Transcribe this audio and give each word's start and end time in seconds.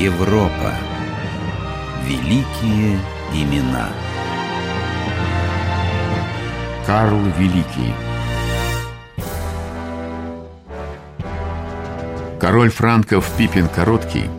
Европа. 0.00 0.72
Великие 2.06 2.98
имена. 3.34 3.90
Карл 6.86 7.20
Великий 7.36 7.92
Король 12.40 12.70
франков 12.70 13.30
Пипин 13.36 13.68
Короткий 13.68 14.30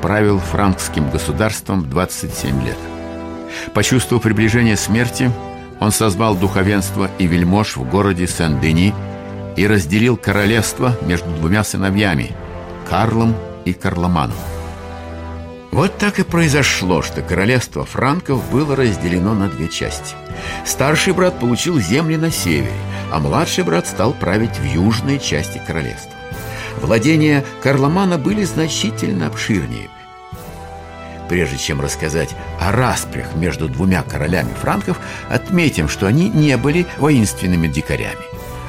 правил 0.00 0.38
франкским 0.38 1.10
государством 1.10 1.90
27 1.90 2.64
лет. 2.64 2.78
Почувствовав 3.74 4.22
приближение 4.22 4.76
смерти, 4.76 5.32
он 5.80 5.90
созвал 5.90 6.36
духовенство 6.36 7.10
и 7.18 7.26
вельмож 7.26 7.76
в 7.76 7.82
городе 7.82 8.28
Сен-Дени 8.28 8.94
и 9.56 9.66
разделил 9.66 10.16
королевство 10.16 10.96
между 11.02 11.30
двумя 11.30 11.64
сыновьями– 11.64 12.30
Карлом 12.88 13.34
и 13.64 13.72
Карломаном. 13.72 14.36
Вот 15.72 15.98
так 15.98 16.18
и 16.18 16.24
произошло, 16.24 17.00
что 17.00 17.22
королевство 17.22 17.84
франков 17.84 18.50
было 18.50 18.74
разделено 18.74 19.34
на 19.34 19.48
две 19.48 19.68
части. 19.68 20.16
Старший 20.66 21.12
брат 21.12 21.38
получил 21.38 21.78
земли 21.78 22.16
на 22.16 22.32
севере, 22.32 22.72
а 23.12 23.20
младший 23.20 23.62
брат 23.62 23.86
стал 23.86 24.12
править 24.12 24.58
в 24.58 24.64
южной 24.64 25.20
части 25.20 25.62
королевства. 25.64 26.10
Владения 26.80 27.44
Карломана 27.62 28.18
были 28.18 28.42
значительно 28.42 29.28
обширнее. 29.28 29.88
Прежде 31.28 31.58
чем 31.58 31.80
рассказать 31.80 32.34
о 32.60 32.72
распрях 32.72 33.36
между 33.36 33.68
двумя 33.68 34.02
королями 34.02 34.52
франков, 34.60 34.98
отметим, 35.28 35.88
что 35.88 36.08
они 36.08 36.28
не 36.28 36.56
были 36.56 36.86
воинственными 36.98 37.68
дикарями. 37.68 38.24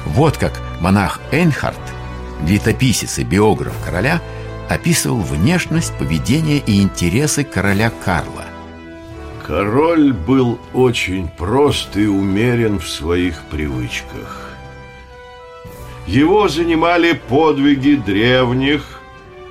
Вот 0.06 0.36
как 0.36 0.52
монах 0.80 1.20
Эйнхард, 1.32 1.80
летописец 2.46 3.18
и 3.18 3.24
биограф 3.24 3.74
короля– 3.84 4.20
описывал 4.72 5.20
внешность, 5.20 5.92
поведение 5.98 6.58
и 6.58 6.82
интересы 6.82 7.44
короля 7.44 7.92
Карла. 8.04 8.44
Король 9.46 10.12
был 10.12 10.58
очень 10.72 11.28
прост 11.28 11.96
и 11.96 12.06
умерен 12.06 12.78
в 12.78 12.88
своих 12.88 13.42
привычках. 13.50 14.50
Его 16.06 16.48
занимали 16.48 17.12
подвиги 17.12 17.94
древних, 17.94 19.00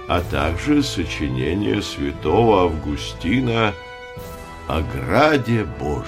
а 0.07 0.21
также 0.21 0.83
сочинение 0.83 1.81
святого 1.81 2.63
Августина 2.63 3.73
о 4.67 4.81
Граде 4.81 5.65
Божьем. 5.79 6.07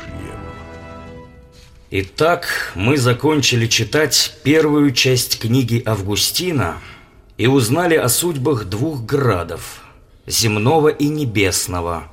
Итак, 1.92 2.72
мы 2.76 2.98
закончили 2.98 3.68
читать 3.68 4.36
первую 4.44 4.92
часть 4.92 5.40
книги 5.40 5.84
Августина– 5.86 6.78
и 7.38 7.48
узнали 7.48 7.96
о 7.96 8.10
судьбах 8.10 8.66
двух 8.66 9.02
градов– 9.02 9.84
земного 10.28 10.90
и 10.90 11.08
небесного. 11.08 12.12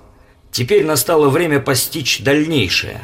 Теперь 0.51 0.85
настало 0.85 1.29
время 1.29 1.61
постичь 1.61 2.21
дальнейшее. 2.23 3.03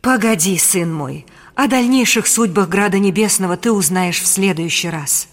Погоди, 0.00 0.56
сын 0.56 0.92
мой, 0.92 1.26
о 1.54 1.66
дальнейших 1.66 2.26
судьбах 2.26 2.68
Града 2.68 2.98
Небесного 2.98 3.58
ты 3.58 3.70
узнаешь 3.70 4.20
в 4.22 4.26
следующий 4.26 4.88
раз. 4.88 5.28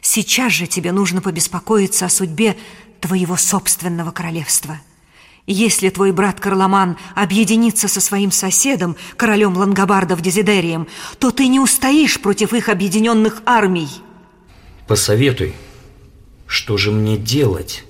Сейчас 0.00 0.52
же 0.52 0.66
тебе 0.66 0.92
нужно 0.92 1.20
побеспокоиться 1.20 2.06
о 2.06 2.08
судьбе 2.08 2.56
твоего 3.00 3.36
собственного 3.36 4.10
королевства. 4.10 4.80
Если 5.46 5.90
твой 5.90 6.12
брат 6.12 6.40
Карломан 6.40 6.96
объединится 7.14 7.88
со 7.88 8.00
своим 8.00 8.30
соседом, 8.30 8.96
королем 9.16 9.56
Лангобардов 9.56 10.20
Дезидерием, 10.20 10.86
то 11.18 11.30
ты 11.30 11.48
не 11.48 11.60
устоишь 11.60 12.20
против 12.20 12.54
их 12.54 12.68
объединенных 12.68 13.42
армий– 13.44 13.88
Посоветуй, 14.88 15.52
что 16.46 16.78
же 16.78 16.90
мне 16.90 17.18
делать? 17.18 17.84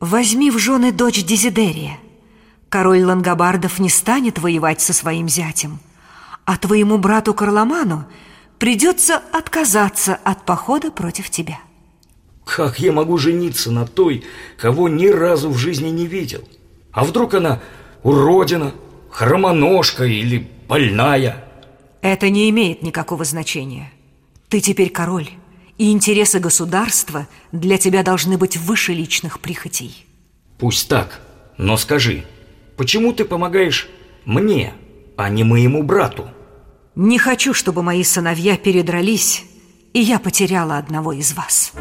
Возьми 0.00 0.50
в 0.50 0.58
жены 0.58 0.90
дочь 0.90 1.22
Дезидерия. 1.22 1.98
Король 2.70 3.04
Лангобардов 3.04 3.78
не 3.78 3.90
станет 3.90 4.38
воевать 4.38 4.80
со 4.80 4.94
своим 4.94 5.28
зятем, 5.28 5.80
а 6.46 6.56
твоему 6.56 6.96
брату 6.96 7.34
Карломану 7.34 8.06
придется 8.58 9.20
отказаться 9.32 10.14
от 10.14 10.46
похода 10.46 10.90
против 10.90 11.28
тебя. 11.28 11.60
Как 12.46 12.80
я 12.80 12.92
могу 12.92 13.18
жениться 13.18 13.70
на 13.70 13.86
той, 13.86 14.24
кого 14.56 14.88
ни 14.88 15.08
разу 15.08 15.50
в 15.50 15.58
жизни 15.58 15.90
не 15.90 16.06
видел? 16.06 16.48
А 16.90 17.04
вдруг 17.04 17.34
она 17.34 17.60
уродина, 18.02 18.72
хромоножка 19.10 20.04
или 20.04 20.48
больная? 20.66 21.44
Это 22.00 22.30
не 22.30 22.48
имеет 22.48 22.82
никакого 22.82 23.24
значения. 23.24 23.92
Ты 24.48 24.60
теперь 24.60 24.88
король 24.88 25.28
и 25.80 25.92
интересы 25.92 26.40
государства 26.40 27.26
для 27.52 27.78
тебя 27.78 28.02
должны 28.02 28.36
быть 28.36 28.58
выше 28.58 28.92
личных 28.92 29.40
прихотей. 29.40 30.04
Пусть 30.58 30.90
так, 30.90 31.22
но 31.56 31.78
скажи, 31.78 32.26
почему 32.76 33.14
ты 33.14 33.24
помогаешь 33.24 33.88
мне, 34.26 34.74
а 35.16 35.30
не 35.30 35.42
моему 35.42 35.82
брату? 35.82 36.28
Не 36.96 37.18
хочу, 37.18 37.54
чтобы 37.54 37.82
мои 37.82 38.04
сыновья 38.04 38.58
передрались, 38.58 39.46
и 39.94 40.00
я 40.00 40.18
потеряла 40.18 40.76
одного 40.76 41.14
из 41.14 41.32
вас. 41.32 41.72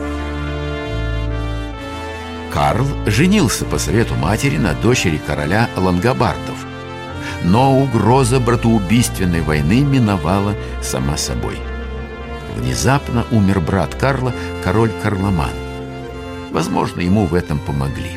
Карл 2.53 2.87
женился 3.05 3.65
по 3.65 3.77
совету 3.77 4.15
матери 4.15 4.55
на 4.55 4.75
дочери 4.75 5.19
короля 5.27 5.69
Лангобардов. 5.75 6.55
Но 7.43 7.77
угроза 7.77 8.39
братоубийственной 8.39 9.41
войны 9.41 9.81
миновала 9.81 10.55
сама 10.81 11.17
собой– 11.17 11.57
Внезапно 12.59 13.25
умер 13.31 13.61
брат 13.61 13.95
Карла, 13.95 14.33
король 14.65 14.91
Карломан. 15.01 15.53
Возможно, 16.51 16.99
ему 16.99 17.25
в 17.25 17.33
этом 17.33 17.57
помогли. 17.57 18.11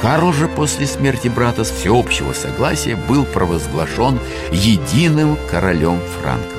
Карл 0.00 0.32
же 0.32 0.48
после 0.48 0.86
смерти 0.86 1.28
брата 1.28 1.64
с 1.64 1.70
всеобщего 1.70 2.32
согласия 2.32 2.96
был 2.96 3.26
провозглашен 3.26 4.18
единым 4.50 5.36
королем 5.50 6.00
франков. 6.18 6.56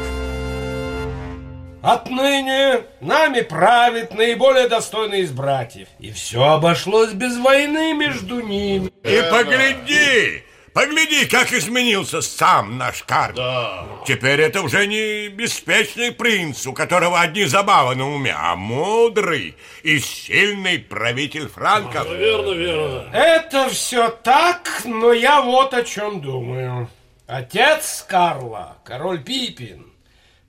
Отныне 1.81 2.81
нами 2.99 3.41
правит 3.41 4.13
наиболее 4.13 4.67
достойный 4.67 5.21
из 5.21 5.31
братьев. 5.31 5.87
И 5.97 6.11
все 6.11 6.43
обошлось 6.43 7.13
без 7.13 7.39
войны 7.39 7.93
между 7.95 8.39
ними. 8.39 8.91
И 9.03 9.23
погляди, 9.31 10.43
Погляди, 10.73 11.25
как 11.25 11.51
изменился 11.51 12.21
сам 12.21 12.77
наш 12.77 13.03
Карл. 13.03 13.35
Да. 13.35 13.85
Теперь 14.07 14.39
это 14.39 14.61
уже 14.61 14.87
не 14.87 15.27
беспечный 15.27 16.13
принц, 16.13 16.65
у 16.65 16.73
которого 16.73 17.19
одни 17.19 17.43
забавы 17.43 17.95
на 17.95 18.09
уме, 18.09 18.33
а 18.37 18.55
мудрый 18.55 19.55
и 19.83 19.99
сильный 19.99 20.79
правитель 20.79 21.49
франков. 21.49 22.07
Да, 22.07 22.13
верно, 22.15 22.51
верно. 22.51 23.09
Это 23.11 23.69
все 23.69 24.09
так, 24.09 24.83
но 24.85 25.11
я 25.11 25.41
вот 25.41 25.73
о 25.73 25.83
чем 25.83 26.21
думаю. 26.21 26.89
Отец 27.27 28.05
Карла, 28.07 28.77
король 28.85 29.21
Пипин, 29.21 29.91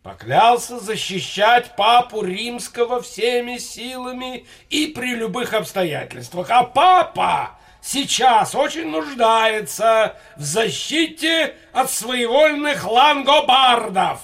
поклялся 0.05 0.79
защищать 0.79 1.75
папу 1.75 2.23
римского 2.23 3.03
всеми 3.03 3.59
силами 3.59 4.47
и 4.71 4.87
при 4.87 5.17
любых 5.17 5.53
обстоятельствах. 5.53 6.49
А 6.51 6.63
папа 6.63 7.59
сейчас 7.83 8.55
очень 8.55 8.89
нуждается 8.89 10.17
в 10.37 10.43
защите 10.43 11.55
от 11.73 11.91
своевольных 11.91 12.91
лангобардов. 12.91 14.21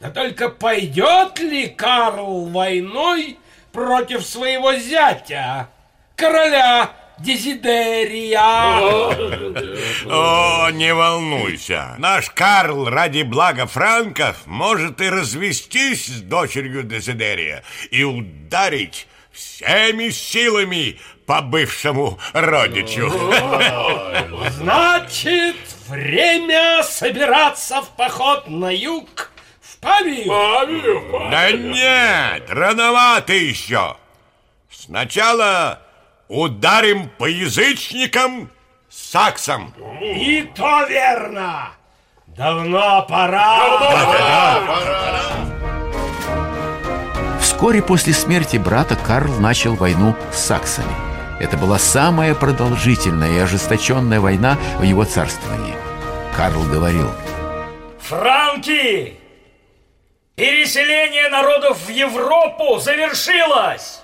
Да 0.00 0.10
только 0.10 0.50
пойдет 0.50 1.38
ли 1.38 1.68
Карл 1.68 2.46
войной 2.46 3.38
против 3.72 4.26
своего 4.26 4.74
зятя, 4.74 5.70
короля 6.16 6.90
Дезидерия? 7.18 8.38
О, 10.10 10.68
не 10.70 10.92
волнуйся. 10.92 11.94
Наш 11.98 12.28
Карл 12.30 12.90
ради 12.90 13.22
блага 13.22 13.66
франков 13.66 14.46
может 14.46 15.00
и 15.00 15.08
развестись 15.08 16.06
с 16.06 16.20
дочерью 16.20 16.82
Дезидерия 16.82 17.64
и 17.90 18.04
ударить 18.04 19.08
всеми 19.36 20.08
силами 20.10 20.98
по 21.26 21.42
бывшему 21.42 22.18
родичу. 22.32 23.10
Значит, 24.50 25.56
время 25.88 26.82
собираться 26.82 27.82
в 27.82 27.90
поход 27.90 28.48
на 28.48 28.74
юг 28.74 29.30
в 29.60 29.78
Павию? 29.78 30.26
Павию, 30.26 31.12
Павию. 31.12 31.30
Да 31.30 31.52
нет, 31.52 32.48
рановато 32.48 33.34
еще. 33.34 33.96
Сначала 34.70 35.82
ударим 36.28 37.10
по 37.18 37.26
язычникам 37.26 38.50
саксам. 38.88 39.74
И 40.00 40.42
то 40.54 40.84
верно. 40.84 41.72
Давно 42.26 43.04
пора. 43.08 43.58
Давно 43.58 43.90
пора. 43.90 44.60
пора. 44.66 45.45
Вскоре 47.56 47.80
после 47.80 48.12
смерти 48.12 48.58
брата 48.58 48.96
Карл 48.96 49.32
начал 49.40 49.76
войну 49.76 50.14
с 50.30 50.40
саксами. 50.40 50.94
Это 51.40 51.56
была 51.56 51.78
самая 51.78 52.34
продолжительная 52.34 53.30
и 53.32 53.38
ожесточенная 53.38 54.20
война 54.20 54.58
в 54.76 54.82
его 54.82 55.04
царствовании. 55.04 55.74
Карл 56.36 56.62
говорил 56.64 57.10
Франки! 57.98 59.18
Переселение 60.34 61.30
народов 61.30 61.78
в 61.86 61.88
Европу 61.88 62.78
завершилось! 62.78 64.02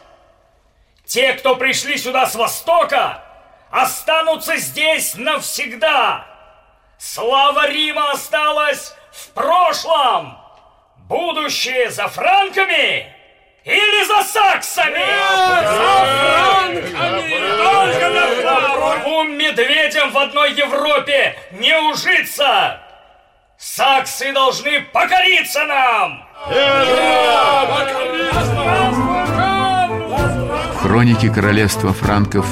Те, 1.04 1.34
кто 1.34 1.54
пришли 1.54 1.98
сюда 1.98 2.26
с 2.26 2.34
востока, 2.34 3.22
останутся 3.70 4.56
здесь 4.56 5.14
навсегда. 5.14 6.26
Слава 6.96 7.68
Рима 7.68 8.12
осталась 8.12 8.94
в 9.12 9.28
прошлом. 9.34 10.38
Будущее 11.06 11.90
за 11.90 12.08
франками 12.08 13.20
или 13.64 14.04
за 14.04 14.22
саксами? 14.24 15.04
За 15.36 15.62
франками! 16.92 17.38
Только 17.58 18.12
за 18.12 18.42
франками! 18.42 19.02
Двум 19.02 19.36
медведям 19.36 20.10
в 20.10 20.18
одной 20.18 20.52
Европе 20.52 21.36
не 21.52 21.78
ужиться! 21.78 22.80
Саксы 23.58 24.32
должны 24.32 24.80
покориться 24.92 25.64
нам! 25.64 26.24
В 30.72 30.82
хронике 30.82 31.30
королевства 31.30 31.92
франков 31.92 32.46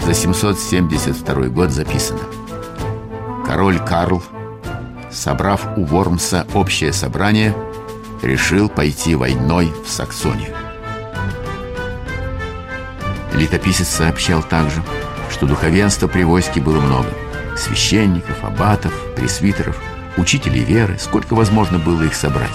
за 0.00 0.14
772 0.14 1.48
год 1.48 1.70
записано 1.70 2.20
Король 3.46 3.78
Карл, 3.78 4.22
собрав 5.10 5.64
у 5.76 5.84
Вормса 5.84 6.44
общее 6.54 6.92
собрание, 6.92 7.54
решил 8.22 8.68
пойти 8.68 9.14
войной 9.14 9.72
в 9.84 9.90
Саксонию. 9.90 10.54
Летописец 13.34 13.88
сообщал 13.88 14.42
также, 14.42 14.82
что 15.30 15.46
духовенства 15.46 16.08
при 16.08 16.22
войске 16.22 16.60
было 16.60 16.80
много. 16.80 17.08
Священников, 17.56 18.42
аббатов, 18.42 18.92
пресвитеров, 19.14 19.80
учителей 20.16 20.64
веры, 20.64 20.96
сколько 20.98 21.34
возможно 21.34 21.78
было 21.78 22.02
их 22.02 22.14
собрать. 22.14 22.50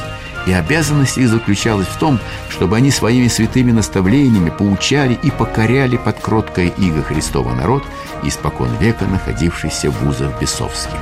И 0.47 0.53
обязанность 0.53 1.19
их 1.19 1.29
заключалась 1.29 1.87
в 1.87 1.99
том, 1.99 2.19
чтобы 2.49 2.75
они 2.75 2.89
своими 2.89 3.27
святыми 3.27 3.71
наставлениями 3.71 4.49
поучали 4.49 5.17
и 5.21 5.29
покоряли 5.29 5.97
под 5.97 6.19
кроткое 6.19 6.67
иго 6.67 7.03
Христова 7.03 7.53
народ, 7.53 7.83
испокон 8.23 8.75
века 8.79 9.05
находившийся 9.05 9.91
в 9.91 10.07
узах 10.07 10.39
бесовских. 10.41 10.97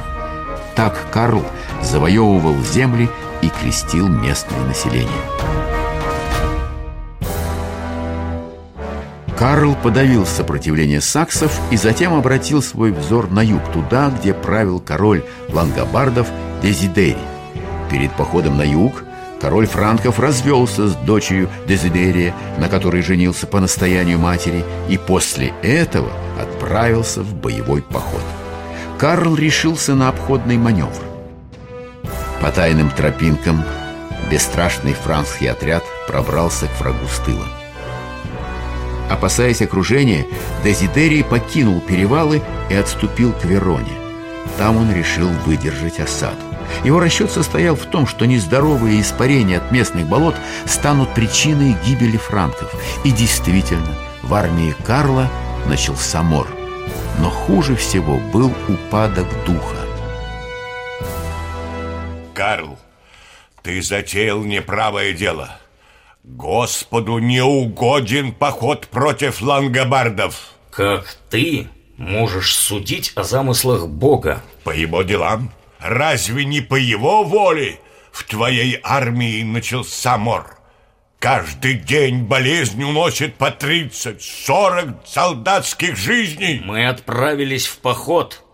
Так 0.76 1.10
Карл 1.12 1.46
завоевывал 1.82 2.62
земли 2.64 3.10
и 3.42 3.50
крестил 3.50 4.08
местное 4.08 4.64
население. 4.66 5.10
Карл 9.40 9.74
подавил 9.82 10.26
сопротивление 10.26 11.00
саксов 11.00 11.58
и 11.72 11.78
затем 11.78 12.14
обратил 12.14 12.62
свой 12.62 12.92
взор 12.92 13.32
на 13.32 13.40
юг, 13.40 13.62
туда, 13.72 14.10
где 14.10 14.34
правил 14.34 14.82
король 14.82 15.24
лангобардов 15.48 16.28
Дезидери. 16.62 17.18
Перед 17.90 18.12
походом 18.18 18.58
на 18.58 18.64
юг 18.64 19.06
король 19.40 19.66
франков 19.66 20.20
развелся 20.20 20.90
с 20.90 20.96
дочерью 20.96 21.50
Дезидерия, 21.70 22.36
на 22.58 22.68
которой 22.68 23.02
женился 23.02 23.48
по 23.48 23.62
настоянию 23.62 24.20
матери, 24.20 24.66
и 24.90 24.98
после 24.98 25.54
этого 25.62 26.12
отправился 26.38 27.22
в 27.22 27.34
боевой 27.34 27.82
поход. 27.82 28.24
Карл 28.98 29.36
решился 29.36 29.96
на 29.96 30.10
обходный 30.10 30.58
маневр. 30.58 31.09
По 32.42 32.52
тайным 32.52 32.90
тропинкам 32.90 33.64
бесстрашный 34.32 34.94
франкский 34.94 35.50
отряд 35.52 35.84
пробрался 36.08 36.68
к 36.68 36.80
врагу 36.80 37.06
с 37.08 37.20
тыла. 37.20 37.48
Опасаясь 39.10 39.62
окружения, 39.62 40.26
Дезидерий 40.64 41.24
покинул 41.24 41.82
перевалы 41.82 42.42
и 42.70 42.76
отступил 42.76 43.34
к 43.34 43.44
Вероне. 43.44 43.92
Там 44.58 44.78
он 44.78 44.94
решил 44.94 45.30
выдержать 45.46 46.00
осаду. 46.00 46.38
Его 46.84 47.00
расчет 47.00 47.32
состоял 47.32 47.76
в 47.76 47.86
том, 47.86 48.08
что 48.08 48.26
нездоровые 48.26 49.02
испарения 49.02 49.58
от 49.58 49.72
местных 49.72 50.08
болот 50.08 50.36
станут 50.66 51.14
причиной 51.14 51.76
гибели 51.86 52.18
франков. 52.18 52.72
И 53.04 53.12
действительно, 53.12 53.96
в 54.22 54.34
армии 54.34 54.76
Карла 54.86 55.30
начался 55.66 56.22
мор. 56.22 56.48
Но 57.20 57.30
хуже 57.30 57.76
всего 57.76 58.18
был 58.32 58.54
упадок 58.68 59.28
духа. 59.46 59.89
Карл, 62.40 62.80
ты 63.64 63.82
затеял 63.82 64.46
неправое 64.46 65.12
дело. 65.12 65.60
Господу 66.24 67.18
не 67.18 67.44
угоден 67.44 68.32
поход 68.32 68.88
против 68.88 69.42
лангобардов. 69.42 70.54
Как 70.72 71.18
ты 71.30 71.68
можешь 71.98 72.56
судить 72.56 73.12
о 73.16 73.24
замыслах 73.24 73.90
Бога? 73.90 74.42
По 74.64 74.70
его 74.70 75.02
делам. 75.02 75.52
Разве 75.80 76.46
не 76.46 76.62
по 76.62 76.76
его 76.76 77.26
воле 77.26 77.82
в 78.14 78.24
твоей 78.24 78.80
армии 78.84 79.44
начался 79.44 80.18
мор? 80.18 80.56
Каждый 81.20 81.74
день 81.74 82.24
болезнь 82.24 82.82
уносит 82.82 83.36
по 83.36 83.50
30-40 83.50 84.96
солдатских 85.06 85.98
жизней. 85.98 86.62
Мы 86.64 86.88
отправились 86.88 87.68
в 87.68 87.80
поход, 87.80 88.46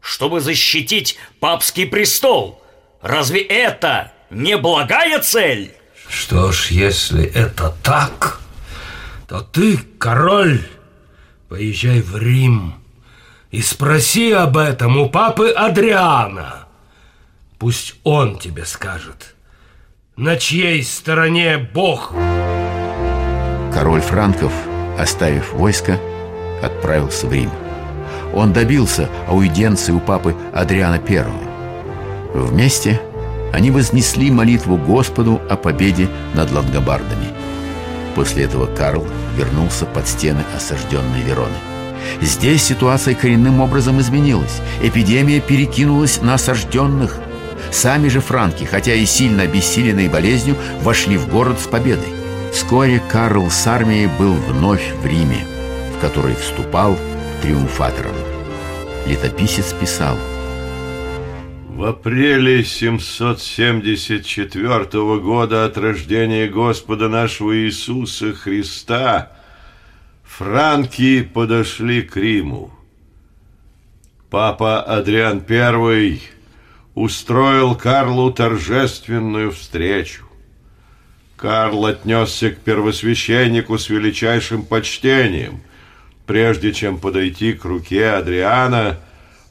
чтобы 0.00 0.40
защитить 0.40 1.18
папский 1.38 1.86
престол. 1.86 2.62
Разве 3.02 3.40
это 3.40 4.12
не 4.30 4.56
благая 4.56 5.20
цель? 5.20 5.72
Что 6.08 6.52
ж, 6.52 6.68
если 6.70 7.24
это 7.24 7.74
так, 7.82 8.40
то 9.28 9.40
ты, 9.40 9.78
король, 9.98 10.62
поезжай 11.48 12.00
в 12.00 12.16
Рим 12.16 12.74
и 13.50 13.62
спроси 13.62 14.32
об 14.32 14.56
этом 14.56 14.98
у 14.98 15.08
папы 15.08 15.50
Адриана. 15.50 16.66
Пусть 17.58 17.94
он 18.04 18.38
тебе 18.38 18.64
скажет, 18.64 19.34
на 20.16 20.36
чьей 20.36 20.82
стороне 20.82 21.58
Бог. 21.58 22.12
Король 23.72 24.00
франков, 24.00 24.52
оставив 24.98 25.52
войско, 25.52 25.98
отправился 26.62 27.26
в 27.26 27.32
Рим. 27.32 27.50
Он 28.34 28.52
добился 28.52 29.08
аудиенции 29.28 29.92
у 29.92 30.00
папы 30.00 30.34
Адриана 30.52 30.96
I. 30.96 31.45
Вместе 32.44 33.00
они 33.52 33.70
вознесли 33.70 34.30
молитву 34.30 34.76
Господу 34.76 35.40
о 35.48 35.56
победе 35.56 36.08
над 36.34 36.52
лангобардами. 36.52 37.28
После 38.14 38.44
этого 38.44 38.66
Карл 38.66 39.06
вернулся 39.36 39.86
под 39.86 40.06
стены 40.06 40.44
осажденной 40.54 41.22
Вероны. 41.22 41.54
Здесь 42.20 42.62
ситуация 42.62 43.14
коренным 43.14 43.60
образом 43.60 44.00
изменилась. 44.00 44.60
Эпидемия 44.82 45.40
перекинулась 45.40 46.20
на 46.20 46.34
осажденных. 46.34 47.18
Сами 47.72 48.08
же 48.08 48.20
франки, 48.20 48.64
хотя 48.64 48.94
и 48.94 49.06
сильно 49.06 49.44
обессиленные 49.44 50.08
болезнью, 50.08 50.56
вошли 50.82 51.16
в 51.16 51.28
город 51.28 51.58
с 51.58 51.66
победой. 51.66 52.08
Вскоре 52.52 53.02
Карл 53.10 53.50
с 53.50 53.66
армией 53.66 54.08
был 54.18 54.34
вновь 54.34 54.92
в 55.02 55.06
Риме, 55.06 55.44
в 55.96 56.00
который 56.00 56.36
вступал 56.36 56.96
триумфатором. 57.42 58.14
Летописец 59.06 59.72
писал– 59.72 60.16
в 61.76 61.84
апреле 61.84 62.64
774 62.64 65.18
года 65.18 65.66
от 65.66 65.76
рождения 65.76 66.48
Господа 66.48 67.10
нашего 67.10 67.54
Иисуса 67.54 68.32
Христа 68.32 69.32
франки 70.22 71.20
подошли 71.22 72.00
к 72.00 72.16
Риму. 72.16 72.72
Папа 74.30 74.80
Адриан 74.80 75.44
I 75.50 76.22
устроил 76.94 77.74
Карлу 77.74 78.32
торжественную 78.32 79.52
встречу. 79.52 80.24
Карл 81.36 81.84
отнесся 81.84 82.52
к 82.52 82.60
первосвященнику 82.60 83.76
с 83.76 83.90
величайшим 83.90 84.64
почтением. 84.64 85.60
Прежде 86.24 86.72
чем 86.72 86.98
подойти 86.98 87.52
к 87.52 87.66
руке 87.66 88.12
Адриана, 88.12 88.98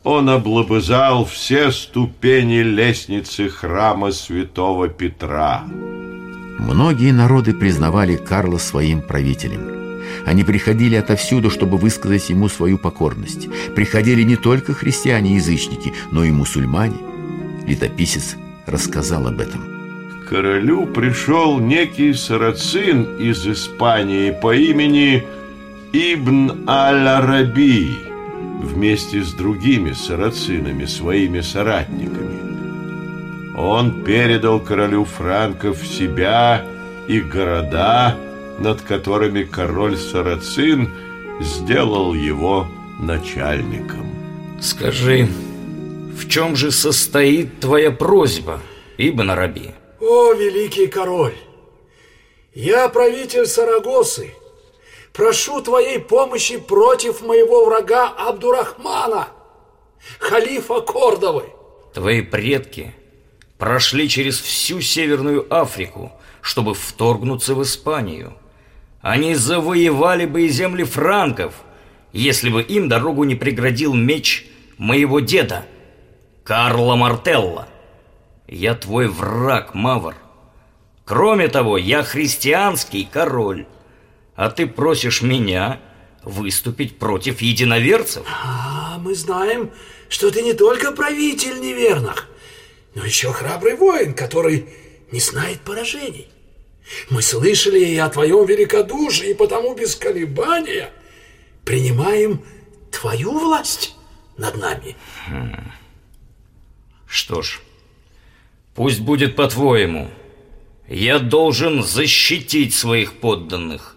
он 0.06 0.30
облобызал 0.30 1.26
все 1.26 1.72
ступени 1.72 2.62
лестницы 2.62 3.50
храма 3.50 4.12
святого 4.12 4.88
Петра. 4.88 5.64
Многие 6.60 7.12
народы 7.12 7.54
признавали 7.54 8.16
Карла 8.16 8.60
своим 8.60 9.02
правителем. 9.02 10.02
Они 10.26 10.44
приходили 10.44 10.96
отовсюду, 10.96 11.50
чтобы 11.50 11.78
высказать 11.78 12.30
ему 12.30 12.50
свою 12.50 12.78
покорность. 12.78 13.50
Приходили 13.76 14.22
не 14.22 14.36
только 14.36 14.74
христиане-язычники, 14.74 15.94
но 16.12 16.24
и 16.24 16.32
мусульмане. 16.32 16.98
Летописец 17.68 18.36
рассказал 18.68 19.28
об 19.28 19.40
этом. 19.40 19.62
К 20.24 20.30
королю 20.30 20.86
пришел 20.86 21.60
некий 21.60 22.14
сарацин 22.14 23.18
из 23.18 23.46
Испании 23.48 24.32
по 24.32 24.56
имени 24.56 25.24
Ибн 25.94 26.70
Аль-Араби 26.70 28.15
вместе 28.62 29.24
с 29.24 29.34
другими 29.34 29.94
сарацинами, 29.94 30.86
своими 30.86 31.42
соратниками. 31.42 32.46
Он 33.58 34.04
передал 34.04 34.60
королю 34.60 35.06
франков 35.06 35.86
себя 35.86 36.66
и 37.08 37.22
города, 37.22 38.18
над 38.60 38.82
которыми 38.82 39.44
король 39.44 39.98
Сарацин 39.98 40.92
сделал 41.42 42.14
его 42.14 42.68
начальником. 43.00 44.10
Скажи, 44.62 45.28
в 46.18 46.28
чем 46.28 46.56
же 46.56 46.72
состоит 46.72 47.60
твоя 47.60 47.92
просьба, 47.92 48.62
Ибн 48.98 49.32
Араби? 49.32 49.74
О, 50.00 50.34
великий 50.34 50.88
король! 50.88 51.36
Я 52.54 52.88
правитель 52.88 53.46
Сарагосы, 53.46 54.34
прошу 55.16 55.62
твоей 55.62 56.00
помощи 56.00 56.58
против 56.58 57.22
моего 57.22 57.66
врага 57.66 58.10
Абдурахмана, 58.10 59.30
халифа 60.20 60.82
Кордовы. 60.82 61.46
Твои 61.94 62.22
предки 62.22 62.94
прошли 63.58 64.10
через 64.10 64.40
всю 64.40 64.82
Северную 64.82 65.48
Африку, 65.50 66.12
чтобы 66.42 66.74
вторгнуться 66.74 67.56
в 67.56 67.64
Испанию. 67.64 68.34
Они 69.02 69.36
завоевали 69.36 70.26
бы 70.26 70.44
и 70.44 70.50
земли 70.50 70.84
франков, 70.84 71.54
если 72.12 72.50
бы 72.50 72.62
им 72.62 72.90
дорогу 72.90 73.24
не 73.24 73.36
преградил 73.36 73.94
меч 73.94 74.48
моего 74.78 75.20
деда, 75.22 75.66
Карла 76.44 76.96
Мартелла. 76.96 77.68
Я 78.48 78.76
твой 78.76 79.08
враг, 79.08 79.74
Мавр. 79.74 80.16
Кроме 81.06 81.48
того, 81.48 81.78
я 81.78 82.04
христианский 82.04 83.08
король, 83.12 83.66
а 84.36 84.50
ты 84.50 84.68
просишь 84.68 85.22
меня 85.22 85.80
выступить 86.24 86.98
против 86.98 87.42
единоверцев? 87.42 88.26
А 88.44 88.98
мы 89.00 89.16
знаем, 89.16 89.72
что 90.10 90.32
ты 90.32 90.42
не 90.42 90.54
только 90.54 90.92
правитель 90.92 91.60
неверных, 91.60 92.28
но 92.94 93.06
еще 93.06 93.32
храбрый 93.32 93.76
воин, 93.76 94.14
который 94.14 94.68
не 95.12 95.20
знает 95.20 95.62
поражений. 95.62 96.28
Мы 97.10 97.22
слышали 97.22 97.80
и 97.80 97.98
о 97.98 98.10
твоем 98.10 98.46
великодушии, 98.46 99.32
и 99.32 99.34
потому 99.34 99.74
без 99.76 99.96
колебания 99.96 100.92
принимаем 101.64 102.44
твою 102.92 103.32
власть 103.32 103.96
над 104.38 104.56
нами. 104.58 104.96
Хм. 105.28 105.72
Что 107.08 107.42
ж, 107.42 107.60
пусть 108.76 109.00
будет 109.00 109.36
по-твоему. 109.36 110.10
Я 110.88 111.18
должен 111.18 111.84
защитить 111.84 112.76
своих 112.76 113.14
подданных, 113.14 113.95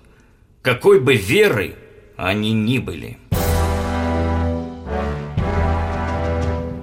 какой 0.69 1.01
бы 1.01 1.17
веры 1.17 1.77
они 2.19 2.53
ни 2.53 2.77
были. 2.77 3.17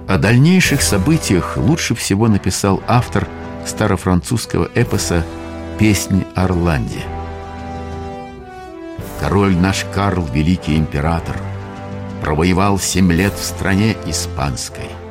О 0.08 0.18
дальнейших 0.18 0.82
событиях 0.82 1.56
лучше 1.56 1.94
всего 1.94 2.26
написал 2.26 2.82
автор 2.88 3.28
старофранцузского 3.64 4.68
эпоса 4.74 5.24
«Песни 5.78 6.26
Орланде». 6.34 7.04
Король 9.20 9.56
наш 9.56 9.84
Карл, 9.94 10.26
великий 10.34 10.76
император, 10.76 11.36
провоевал 12.22 12.80
семь 12.80 13.12
лет 13.12 13.34
в 13.34 13.44
стране 13.44 13.94
испанской. 14.04 15.05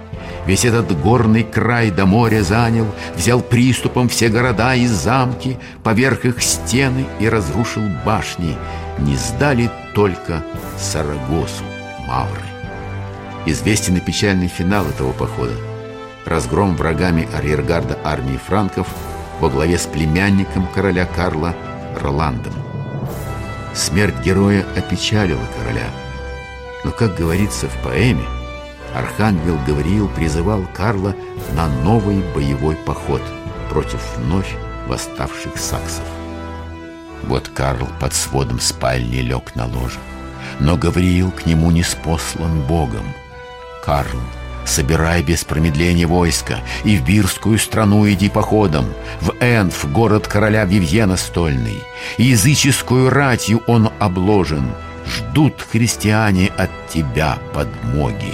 Весь 0.46 0.64
этот 0.64 1.00
горный 1.02 1.44
край 1.44 1.90
до 1.90 2.06
моря 2.06 2.44
занял, 2.44 2.88
взял 3.16 3.42
приступом 3.42 4.10
все 4.10 4.30
города 4.30 4.76
и 4.76 4.86
замки, 4.86 5.58
поверх 5.84 6.26
их 6.26 6.42
стены 6.42 7.06
и 7.20 7.28
разрушил 7.28 7.84
башни. 8.06 8.56
Не 9.00 9.16
сдали 9.16 9.72
только 9.96 10.44
Сарагосу 10.78 11.64
мавры. 12.08 12.42
Известен 13.48 13.98
и 13.98 14.00
печальный 14.00 14.48
финал 14.48 14.86
этого 14.86 15.12
похода. 15.14 15.54
Разгром 16.26 16.76
врагами 16.76 17.28
арьергарда 17.36 17.98
армии 18.04 18.38
франков 18.38 18.88
во 19.40 19.50
главе 19.50 19.78
с 19.78 19.86
племянником 19.86 20.68
короля 20.74 21.06
Карла 21.06 21.56
Роландом. 22.02 22.54
Смерть 23.74 24.16
героя 24.24 24.66
опечалила 24.76 25.46
короля. 25.60 25.88
Но, 26.84 26.92
как 26.92 27.16
говорится 27.16 27.68
в 27.68 27.84
поэме, 27.84 28.24
архангел 28.96 29.60
Гавриил 29.68 30.08
призывал 30.08 30.66
Карла 30.74 31.16
на 31.54 31.68
новый 31.84 32.24
боевой 32.34 32.76
поход 32.76 33.22
против 33.70 34.02
вновь 34.18 34.56
восставших 34.88 35.58
саксов. 35.58 36.06
Вот 37.24 37.50
Карл 37.50 37.88
под 38.00 38.14
сводом 38.14 38.60
спальни 38.60 39.18
лег 39.18 39.56
на 39.56 39.66
ложе, 39.66 40.00
но 40.60 40.78
Гавриил 40.78 41.32
к 41.32 41.46
нему 41.46 41.72
не 41.72 41.84
спослан 41.84 42.62
Богом— 42.62 43.06
Карл, 43.86 44.20
собирай 44.66 45.22
без 45.22 45.44
промедления 45.44 46.08
войска, 46.08 46.60
и 46.84 46.98
в 46.98 47.06
Бирскую 47.06 47.60
страну 47.60 48.10
иди 48.10 48.30
походом, 48.30 48.86
в 49.22 49.32
Энф, 49.40 49.86
город 49.92 50.28
короля 50.28 50.66
Вивьена 50.66 51.18
стольный. 51.18 51.84
Языческую 52.18 53.12
ратью 53.12 53.62
он 53.68 53.92
обложен, 54.00 54.72
ждут 55.06 55.62
христиане 55.62 56.52
от 56.58 56.72
тебя 56.90 57.38
подмоги. 57.54 58.34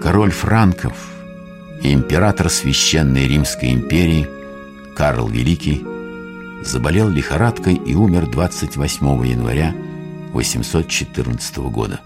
Король 0.00 0.30
Франков 0.30 0.94
и 1.82 1.92
император 1.92 2.48
Священной 2.48 3.28
Римской 3.28 3.70
империи 3.72 4.26
Карл 4.96 5.28
Великий 5.28 5.84
заболел 6.64 7.10
лихорадкой 7.10 7.74
и 7.74 7.94
умер 7.94 8.30
28 8.30 9.26
января 9.26 9.74
814 10.32 11.58
года. 11.58 12.00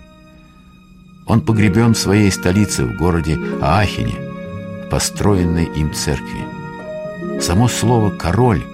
Он 1.26 1.40
погребен 1.40 1.94
в 1.94 1.98
своей 1.98 2.32
столице, 2.32 2.84
в 2.84 2.96
городе 2.96 3.38
Аахене, 3.62 4.16
в 4.16 4.88
построенной 4.90 5.66
им 5.66 5.94
церкви. 5.94 7.40
Само 7.40 7.68
слово 7.68 8.10
«король» 8.10 8.64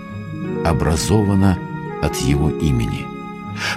образовано 0.64 1.58
от 2.02 2.16
его 2.16 2.48
имени. 2.48 3.09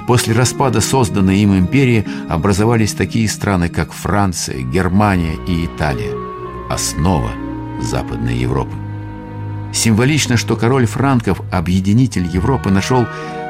После 0.07 0.33
распада 0.33 0.81
созданной 0.81 1.39
им 1.39 1.57
империи 1.57 2.05
образовались 2.29 2.93
такие 2.93 3.27
страны, 3.27 3.69
как 3.69 3.91
Франция, 3.93 4.61
Германия 4.61 5.35
и 5.47 5.65
Италия, 5.65 6.13
основа 6.69 7.31
Западной 7.81 8.37
Европы. 8.37 8.75
Символично, 9.73 10.37
что 10.37 10.55
король 10.55 10.85
франков, 10.85 11.41
объединитель 11.51 12.27
Европы, 12.27 12.69
нашел 12.69 13.07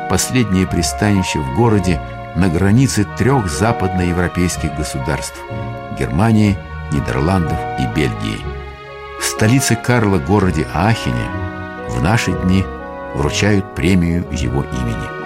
последнее 0.10 0.65
пристанище 0.65 1.39
в 1.39 1.56
городе, 1.56 2.00
на 2.36 2.50
границе 2.50 3.06
трех 3.18 3.50
западноевропейских 3.51 4.75
государств– 4.75 5.38
Германии, 6.00 6.58
Нидерландов 6.92 7.58
и 7.80 7.86
Бельгии. 7.96 8.39
В 9.20 9.24
столице 9.24 9.75
Карла, 9.75 10.18
городе 10.18 10.65
Аахене, 10.74 11.27
в 11.89 12.01
наши 12.01 12.32
дни 12.32 12.63
вручают 13.15 13.75
премию 13.75 14.25
его 14.32 14.63
имени. 14.63 15.23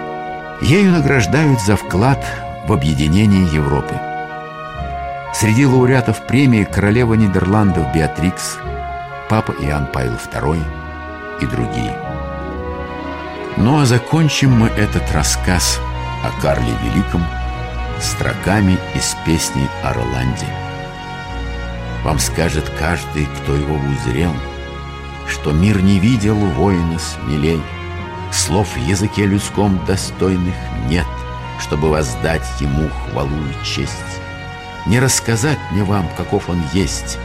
Ею 0.60 0.92
награждают 0.92 1.60
за 1.60 1.76
вклад 1.76 2.24
в 2.66 2.72
объединение 2.72 3.44
Европы. 3.52 3.94
Среди 5.34 5.66
лауреатов 5.66 6.26
премии 6.26 6.64
королева 6.64 7.14
Нидерландов 7.14 7.92
Беатрикс, 7.94 8.58
папа 9.28 9.52
Иоанн 9.52 9.86
Павел 9.92 10.14
II 10.32 10.62
и 11.40 11.46
другие. 11.46 11.96
Ну 13.56 13.80
а 13.80 13.86
закончим 13.86 14.52
мы 14.52 14.68
этот 14.68 15.10
рассказ– 15.12 15.80
о 16.24 16.30
Карле 16.40 16.72
Великом 16.82 17.22
строками 18.00 18.78
из 18.94 19.16
песни 19.24 19.68
о 19.82 19.92
Роланде. 19.92 20.46
Вам 22.04 22.18
скажет 22.18 22.70
каждый, 22.78 23.26
кто 23.26 23.54
его 23.54 23.76
узрел, 23.76 24.32
что 25.28 25.52
мир 25.52 25.80
не 25.82 25.98
видел 25.98 26.36
воина 26.36 26.98
смелей, 26.98 27.60
слов 28.34 28.76
в 28.76 28.88
языке 28.88 29.26
людском 29.26 29.84
достойных 29.86 30.54
нет, 30.88 31.06
чтобы 31.60 31.88
воздать 31.90 32.46
ему 32.60 32.88
хвалу 32.88 33.30
и 33.30 33.64
честь. 33.64 33.92
Не 34.86 35.00
рассказать 35.00 35.58
мне 35.70 35.84
вам, 35.84 36.08
каков 36.16 36.48
он 36.48 36.62
есть, 36.72 37.18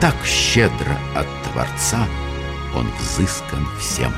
так 0.00 0.14
щедро 0.24 0.96
от 1.14 1.26
Творца 1.44 2.06
он 2.74 2.90
взыскан 3.00 3.66
всем. 3.78 4.12